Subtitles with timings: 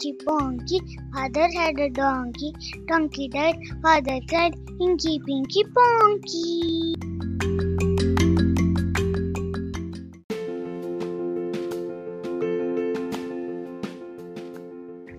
[0.00, 0.78] Inky Bonky.
[1.12, 2.54] father had a donkey.
[2.86, 6.94] Donkey died, father cried, Inky Pinky Ponky.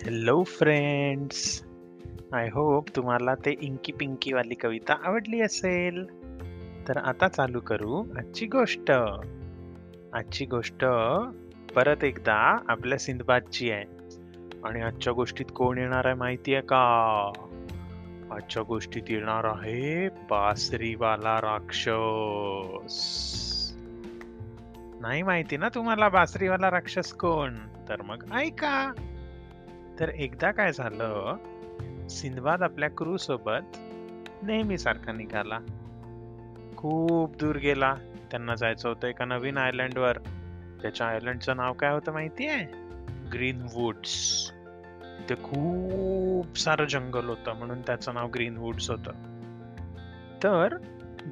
[0.04, 1.44] Hello friends
[2.34, 6.04] I hope तुम्हाला ते inky Pinky वाली कविता आवडली असेल
[6.88, 10.86] तर आता चालू करू आजची गोष्ट आजची गोष्ट
[11.76, 14.01] परत एकदा आपल्या सिंधबादची आहे
[14.66, 17.32] आणि आजच्या गोष्टीत कोण येणार आहे माहिती आहे का?
[18.32, 22.92] आजच्या गोष्टीत येणार आहे बासरीवाला राक्षस.
[25.02, 27.56] नाही माहिती ना तुम्हाला बासरीवाला राक्षस कोण?
[27.90, 28.92] तर मग ऐका.
[30.00, 31.36] तर एकदा काय झालं
[32.10, 33.78] सिंधबाद आपल्या क्रू सोबत
[34.44, 35.60] नेहमी सारखा निघाला.
[36.78, 37.96] खूप दूर गेला.
[38.32, 40.18] त्यांना जायचं होतं एका नवीन आयलंडवर
[40.82, 42.81] त्याच्या आयलंडचं नाव काय होतं माहिती आहे
[43.34, 44.52] ग्रीन वुड्स
[45.30, 49.12] ते खूप सारं जंगल होतं म्हणून त्याचं नाव ग्रीन वुड्स होतं.
[50.44, 50.78] तर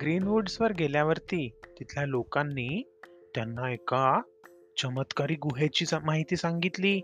[0.02, 2.90] ग्रीनवुड्सवर गेल्यावरती तिथल्या लोकांनी
[3.36, 4.22] त्यांना एका
[4.82, 7.00] चमत्कारी गुहेची सा- माहिती सांगितली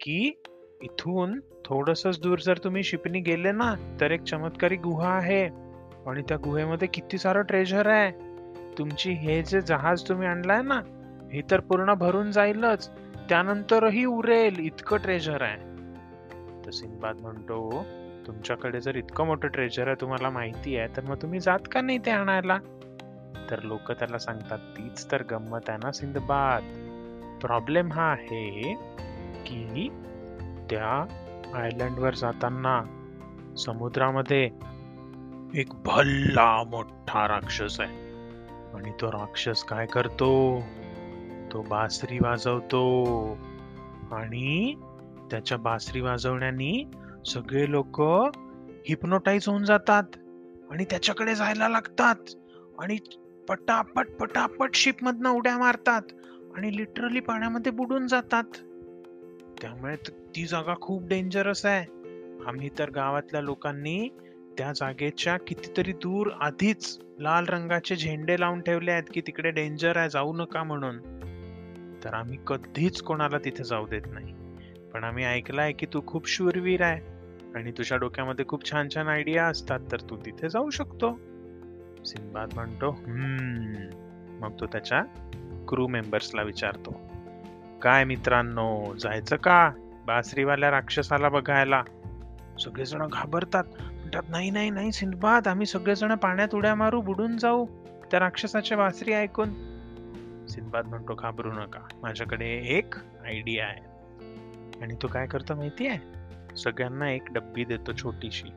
[0.00, 0.42] की
[0.82, 5.46] इथून थोडसच दूर जर तुम्ही शिपनी गेले ना तर एक चमत्कारी गुहा आहे
[6.10, 8.10] आणि त्या गुहेमध्ये किती सारं ट्रेझर आहे.
[8.78, 10.80] तुमची हे जे जहाज तुम्ही आणलाय ना
[11.32, 12.90] हे तर पूर्ण भरून जाईलच.
[13.28, 15.56] त्यानंतरही उरेल इतकं ट्रेझर आहे.
[16.66, 17.86] तर सिंबाद म्हणतो
[18.26, 21.98] तुमच्याकडे जर इतकं मोठं ट्रेझर आहे तुम्हाला माहिती आहे तर मग तुम्ही जात का नाही
[21.98, 22.58] ते आणायला?
[23.50, 26.62] तर लोक त्याला सांगतात तीच तर गंमत आहे ना सिंधबाद
[27.40, 28.74] प्रॉब्लेम हा आहे
[29.46, 29.88] की
[30.70, 31.06] त्या
[31.54, 32.82] आयलंडवर जाताना
[33.58, 34.50] समुद्रामध्ये
[35.54, 38.12] एक भल्ला मोठा राक्षस आहे.
[38.74, 40.62] आणि तो राक्षस काय करतो?
[41.52, 43.38] तो बासरी वाजवतो.
[44.12, 44.74] आणि
[45.30, 46.90] त्याच्या बासरी वाजवण्याने
[47.26, 48.00] सगळे लोक
[48.88, 50.02] हिप्नोटाईज होऊन जातात
[50.70, 52.16] आणि त्याच्याकडे जायला लागतात.
[52.78, 52.96] आणि
[53.48, 56.02] पटापट पटापट शिप मधनं उड्या मारतात
[56.56, 58.44] आणि लिटरली पाण्यामध्ये बुडून जातात.
[59.62, 62.02] त्यामुळे ती जागा खूप डेंजरस आहे.
[62.46, 64.08] आम्ही तर गावातल्या लोकांनी
[64.58, 70.10] त्या जागेच्या कितीतरी दूर आधीच लाल रंगाचे झेंडे लावून ठेवले आहेत की तिकडे डेंजर आहे
[70.10, 71.21] जाऊ नका म्हणून.
[72.04, 74.34] तर आम्ही कधीच कोणाला तिथे जाऊ देत नाही.
[74.92, 77.00] पण आम्ही ऐकलं आहे की तू खूप शूरवीर आहे
[77.54, 81.18] आणि तुझ्या डोक्यामध्ये खूप छान छान आयडिया असतात तर तू तिथे जाऊ शकतो.
[82.06, 82.90] सिंबाद म्हणतो
[84.40, 85.02] मग तो त्याच्या
[85.68, 87.00] क्रू मेंबर्सला विचारतो
[87.82, 89.70] काय मित्रांनो जायचं का
[90.06, 91.82] बासरीवाल्या राक्षसाला बघायला?
[92.60, 97.66] सगळेजण घाबरतात म्हणतात नाही नाही नाही सिंधबाद आम्ही सगळेजण पाण्यात उड्या मारू बुडून जाऊ.
[98.10, 99.50] त्या राक्षसाचे बासरी ऐकून
[100.48, 101.80] सिंधबाद म्हणतो घाबरू नका.
[102.02, 102.94] माझ्याकडे एक
[103.26, 103.92] आयडिया आहे.
[104.82, 106.22] आणि तो काय करतो माहिती आहे?
[106.56, 108.48] सगळ्यांना एक डब्बी देतो छोटीशी.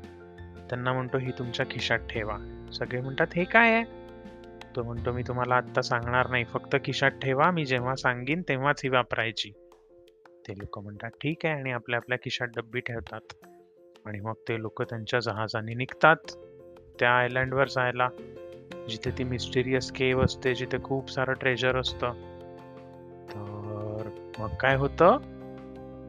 [0.70, 2.68] त्यांना म्हणतो ही तुमच्या खिशात ठेवा.
[2.74, 3.84] सगळे म्हणतात हे काय आहे?
[4.76, 6.44] तो म्हणतो मी तुम्हाला आत्ता सांगणार नाही.
[6.44, 7.52] फक्त खिशात ठेवा.
[7.52, 9.52] मी जेव्हा सांगेन तेव्हाच ही वापरायची.
[10.48, 11.54] ते लोक म्हणतात ठीक आहे.
[11.54, 13.48] आणि आपल्या आपल्या खिशात डब्बी ठेवतात.
[14.06, 16.16] आणि मग ते लोक त्यांच्या जहाजाने निघतात.
[17.00, 18.10] त्या आयलँडवर जायला.
[18.90, 22.14] जिथे ती मिस्टिरियस केव असते जिथे खूप सारं ट्रेजर असतं.
[23.30, 24.10] तर
[24.40, 25.18] मग काय होतं?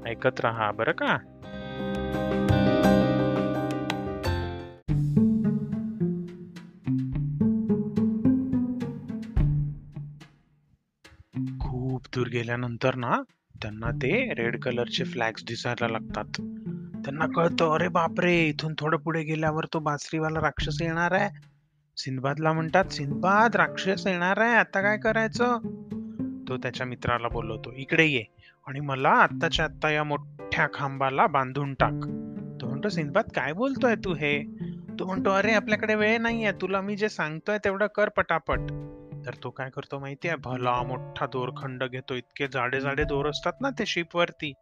[0.06, 1.16] ऐकत राहा बरं का?
[11.60, 13.22] खूप दूर गेल्यानंतर ना
[13.62, 16.42] त्यांना ते रेड कलरचे फ्लॅग्स दिसायला लागतात.
[17.04, 21.55] त्यांना कळतं अरे बापरे इथून थोडं पुढे गेल्यावर तो बासरीवाला राक्षस येणार आहे.
[21.96, 25.58] सिंधबादला म्हणतात सिंधबाद राक्षस येणार आहे आता काय करायचं?
[26.48, 28.24] तो त्याच्या मित्राला बोलवतो इकडे ये
[28.66, 31.92] आणि मला आत्ताच्या आत्ता या मोठ्या खांबाला बांधून टाक.
[32.60, 34.42] तो म्हणतो सिंधबाद काय बोलतोय तू हे?
[34.98, 38.58] तो म्हणतो अरे आपल्याकडे वेळ नाहीये तुला मी जे सांगतोय तेवढं कर पटापट.
[39.26, 43.70] तर तो काय करतो माहितीये भला मोठा दोरखंड घेतो इतके जाडे जाडे दोर असतात ना
[43.70, 44.52] ते शिप वरती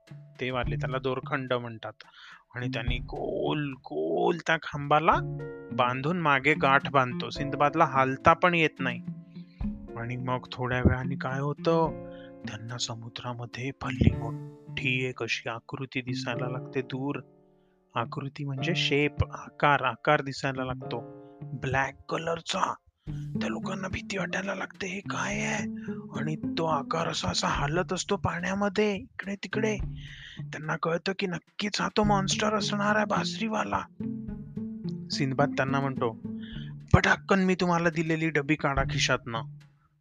[0.41, 1.93] ते वाले त्याला दोरखंड म्हणतात.
[2.55, 5.17] आणि त्यांनी गोल गोल त्या खांबाला
[5.73, 7.31] बांधून मागे गाठ बांधतो.
[7.31, 9.01] सिंधबादला हालता पण येत नाही.
[9.97, 12.05] आणि मग थोड्या वेळाने काय होतं?
[12.49, 17.21] त्यांना समुद्रामध्ये भली मोठी एक अशी आकृती दिसायला लागते दूर.
[17.95, 21.05] आकृती म्हणजे शेप आकार आकार दिसायला लागतो.
[21.43, 22.75] ब्लॅक कलरचा.
[23.09, 25.65] त्या लोकांना भीती वाटायला लागते हे काय आहे?
[26.19, 29.77] आणि तो आकार असा असा हालत असतो पाण्यामध्ये इकडे तिकडे.
[30.41, 33.81] त्यांना कळतं की नक्कीच हा तो मॉन्स्टर असणार आहे बासरीवाला.
[35.11, 36.21] सिंधबाद त्यांना म्हणतो
[36.93, 39.43] पटाक्कन मी तुम्हाला दिलेली डबी काढा खिशातनं.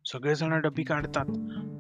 [0.06, 1.26] सगळेजण डबी काढतात.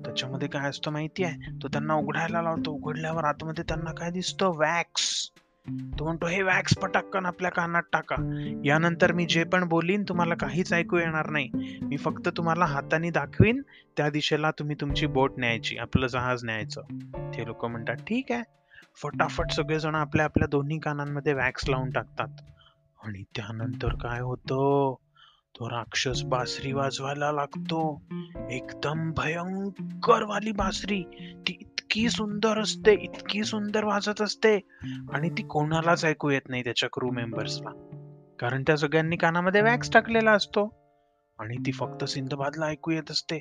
[0.06, 1.64] त्याच्यामध्ये काय असतं माहिती आहे?
[1.64, 2.72] तो त्यांना उघडायला लावतो.
[2.72, 4.48] उघडल्यावर आतमध्ये त्यांना काय दिसतं?
[4.48, 5.30] वॅक्स
[5.70, 8.16] तो म्हणतो हे वॅक्स पटाक्कन आपल्या कानात टाका.
[8.66, 11.50] यानंतर मी जे पण बोलीन तुम्हाला काहीच ऐकू येणार नाही.
[11.82, 13.62] मी फक्त तुम्हाला हाताने दाखवीन
[13.98, 16.82] त्या दिशेला तुम्ही तुमची बोट न्यायची आपलं जहाज न्यायचं.
[17.38, 18.44] ते लोक म्हणतात ठीक आहे.
[19.04, 22.28] फटाफट सगळेजण आपल्या आपल्या दोन्ही कानांमध्ये वॅक्स लावून टाकतात.
[23.04, 24.96] आणि त्यानंतर काय होतं?
[25.56, 28.02] तो राक्षस बासरी वाजवायला लागतो.
[28.52, 31.04] एकदम भयंकर वाली बासरी.
[31.48, 34.60] ती इतकी सुंदर असते इतकी सुंदर वाजत असते.
[35.14, 37.70] आणि ती कोणालाच ऐकू येत नाही त्याच्या क्रू मेंबर्सला
[38.40, 40.74] कारण त्या सगळ्यांनी कानामध्ये वॅक्स टाकलेला असतो.
[41.40, 43.40] आणि ती फक्त सिंधबादला ऐकू येत असते.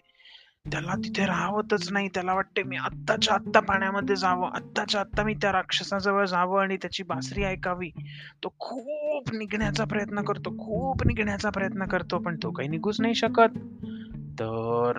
[0.73, 2.09] त्याला तिथे राहावतच नाही.
[2.09, 4.51] त्याला वाटते मी आत्ताच्या आत्ता पाण्यामध्ये जावं.
[4.51, 7.91] आत्ताच्या आत्ता मी त्या राक्षसाजवळ जावं आणि त्याची बासरी ऐकावी.
[8.43, 10.51] तो खूप निघण्याचा प्रयत्न करतो.
[10.51, 12.19] खूप निघण्याचा प्रयत्न करतो.
[12.19, 13.59] पण तो काही निघूच नाही शकत.
[14.41, 14.93] तर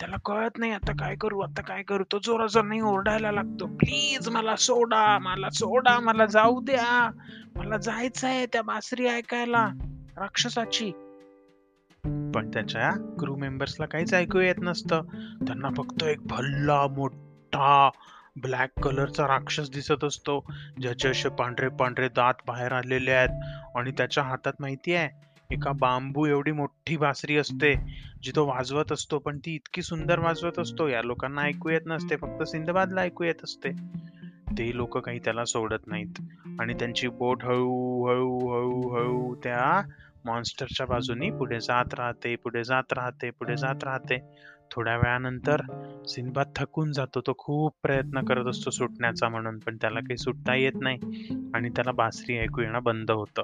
[0.00, 2.04] त्याला कळत नाही आता काय करू आता काय करू?
[2.12, 3.66] तो जोराजोर नाही ओरडायला लागतो.
[3.66, 7.10] प्लीज मला सोडा मला सोडा मला जाऊ द्या.
[7.56, 9.68] मला जायचं आहे त्या बासरी ऐकायला
[10.16, 10.90] राक्षसाची.
[12.34, 15.02] पण त्याच्या क्रू मेंबर्सला काहीच ऐकू येत नसतं.
[15.46, 17.90] त्यांना फक्त एक भल्ला मोठा
[18.42, 20.44] ब्लॅक कलरचा राक्षस दिसत असतो
[20.82, 23.28] ज्याचे असे पांढरे पांढरे दात बाहेर आलेले आहेत.
[23.76, 27.74] आणि त्याच्या हातात माहिती आहे एका बांबू एवढी मोठी बासरी असते
[28.22, 30.88] जी तो वाजवत असतो पण ती इतकी सुंदर वाजवत असतो.
[30.88, 33.70] या लोकांना ऐकू येत नसते फक्त सिंधबादला ऐकू येत असते.
[34.58, 36.22] ते लोक काही त्याला सोडत नाहीत.
[36.60, 39.82] आणि त्यांची बोट हळू हळू हळू हळू त्या
[40.24, 44.18] मॉन्स्टरच्या बाजूनी पुढे जात राहते पुढे जात राहते पुढे जात राहते.
[44.70, 45.60] थोड्या वेळानंतर
[46.08, 47.20] सिंधबाद थकून जातो.
[47.20, 50.98] तो खूप प्रयत्न करत असतो सुटण्याचा म्हणून पण त्याला काही सुटता येत नाही.
[51.54, 53.42] आणि त्याला बासरी ऐकू येणं बंद होतं.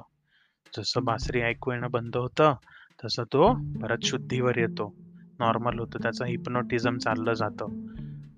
[0.78, 2.54] जसं बासरी ऐकू येणं बंद होतं
[3.04, 4.94] तसं तो परत शुद्धीवर येतो.
[5.40, 7.86] नॉर्मल होतो त्याचं हिप्नोटिझम चाललं जातं.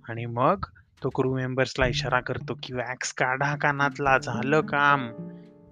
[0.08, 0.64] आणि मग
[1.05, 5.11] तो क्रू मेंबर्सला इशारा करतो की वॅक्स काढा कानातला झालं काम.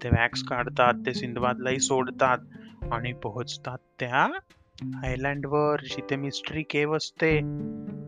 [0.02, 2.38] ते वॅक्स काढतात ते सिंधबादलाही सोडतात
[2.92, 4.28] आणि पोहोचतात त्या
[5.04, 7.40] आयलँडवर जिथे मिस्ट्री केव असते.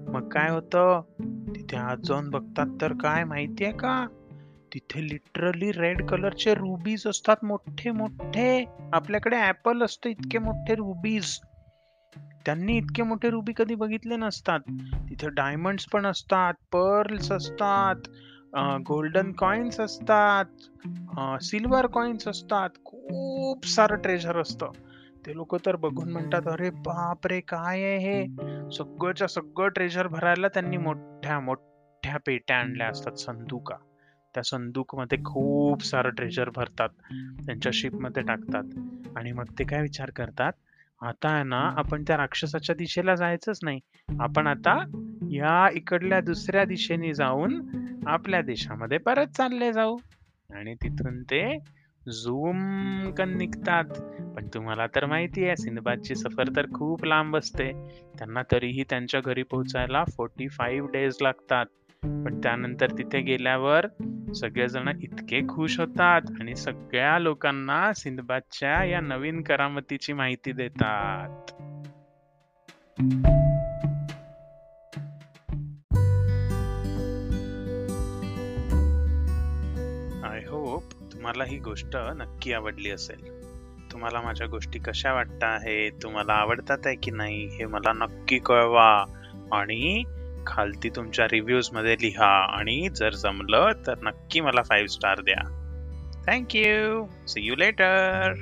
[0.09, 1.01] मग काय होतं?
[1.57, 4.07] तिथे आज जाऊन बघतात तर काय माहितीये का?
[4.75, 8.65] तिथे लिटरली रेड कलरचे रुबीज असतात मोठे मोठे.
[8.93, 11.39] आपल्याकडे ऍपल असतं इतके मोठे रुबीज
[12.47, 14.61] त्यांनी इतके मोठे रुबी कधी बघितले नसतात.
[15.11, 18.09] तिथे डायमंड्स पण असतात पर्ल्स असतात
[18.89, 20.45] गोल्डन कॉइन्स असतात
[21.43, 22.71] सिल्वर कॉइन्स असतात.
[22.85, 24.71] खूप सारं ट्रेझर असतं.
[25.27, 28.27] ते लोक तर बघून म्हणतात अरे बाप रे काय आहे हे?
[28.71, 33.75] सगळंच्या सगळं ट्रेझर भरायला त्यांनी मोठ्या मोठ्या पेट्या आणल्या असतात संदुका.
[34.35, 36.89] त्या संदूकमध्ये खूप सारं ट्रेजर भरतात.
[37.47, 38.65] त्यांच्या शिपमध्ये टाकतात.
[39.17, 40.53] आणि मग ते काय विचार करतात?
[41.01, 43.81] आता आहे ना आपण त्या राक्षसाच्या दिशेला जायचंच नाही.
[44.21, 44.79] आपण आता
[45.31, 47.63] या इकडल्या दुसऱ्या दिशेने जाऊन
[48.07, 49.97] आपल्या देशामध्ये परत चालले जाऊ.
[50.51, 51.59] आणि तिथून ते
[52.09, 52.59] झूम
[53.11, 53.85] कन निघतात.
[54.37, 57.73] पण तुम्हाला तर माहिती आहे सिंधबादची सफर तर खूप लांब असते.
[58.19, 61.67] त्यांना तरीही त्यांच्या घरी पोहोचायला फोर्टी फाईव्ह डेज लागतात.
[62.05, 63.87] पण त्यानंतर तिथे गेल्यावर
[64.35, 71.29] सगळेजण इतके खुश होतात आणि सगळ्या लोकांना सिंधबादच्या या नवीन करामतीची माहिती देतात.
[80.25, 83.39] आय होप तुम्हाला ही गोष्ट नक्की आवडली असेल.
[83.93, 87.47] तुम्हाला माझ्या गोष्टी कशा वाटत आहे तुम्हाला आवडतात आहे की नाही?
[87.47, 89.05] हे मला नक्की कळवा.
[89.53, 90.05] आणि
[90.49, 95.49] खालती तुमच्या रिव्ह्यूजमध्ये लिहा आणि जर जमलं तर नक्की मला फाईव्ह स्टार द्या.
[96.27, 98.33] Thank you see you later